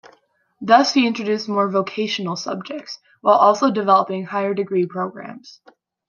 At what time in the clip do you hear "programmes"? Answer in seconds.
4.87-5.61